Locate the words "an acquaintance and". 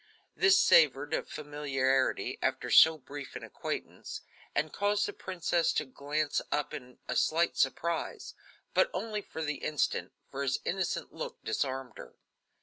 3.35-4.73